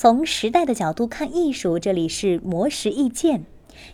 [0.00, 3.44] 从时代的角度看艺术，这里是魔石意见。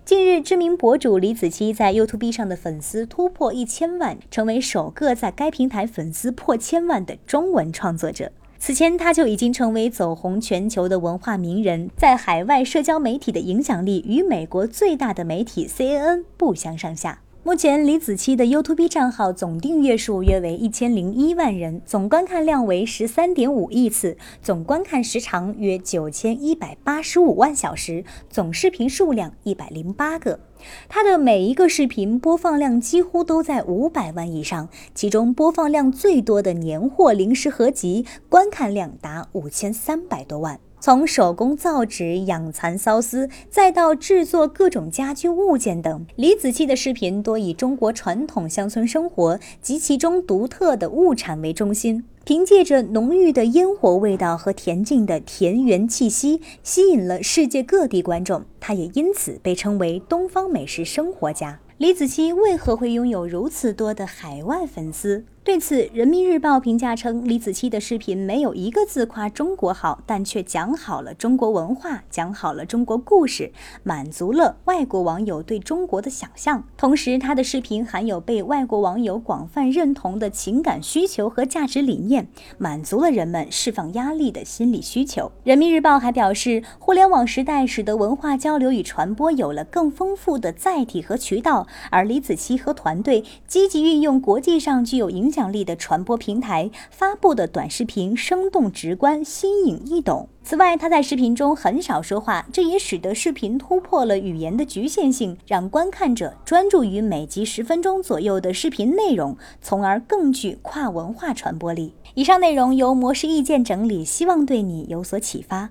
[0.04, 8.30] 近日，知名博主李子柒在 YouTube 上的粉丝突破一千万，成为首个在该平台粉丝破千万的中文创作者。
[8.58, 17.22] 此前，他就已经成为走红全球的文化名人，在海外社交媒体的影响力与美国最大的媒体 CNN 不相上下。
[17.46, 30.40] 目前，李子柒的 YouTube 账号总订阅数约为一千零一万人，总观看量为十三点五亿次，总观看时长约九千一百八十五万小时，总视频数量一百零八个。
[30.88, 40.58] 他的每一个视频播放量几乎都在五百万以上，其中播放量最多的年货零食合集，观看量达五千三百多万。
[40.84, 58.44] 从手工造纸、养蚕缫丝，再到制作各种家居物件等，李子柒的视频多以中国传统乡村生活及其中独特的物产为中心，凭借着浓郁的烟火味道和恬静的田园气息，吸引了世界各地观众。
[58.60, 61.60] 他也因此被称为“东方美食生活家”。
[61.78, 65.24] 李子柒为何会拥有如此多的海外粉丝？
[65.44, 76.64] 对此，《人民日报》评价称，李子柒的视频没有一个字夸中国好，但却讲好了中国文化，讲好了中国故事，满足了外国网友对中国的想象。
[76.78, 85.26] 同时，他的视频含有被外国网友广泛认同的情感需求和价值理念，满足了人们释放压力的心理需求。
[85.44, 95.33] 《人民日报》还表示，互联网时代使得文化交流与传播有了更丰富的载体和渠道，而李子柒和团队积极运用国际上具有影。
[95.34, 100.28] 影响力的传播平台发布的短视频生动直观、新颖易懂。
[100.44, 111.92] 此外，他在视频中很少说话，这也使得视频突破了语言的局限性，让观看者专注于每集十分钟左右的视频内容，从而更具跨文化传播力。
[112.14, 115.68] 以上内容由模式意见整理，希望对你有所启发。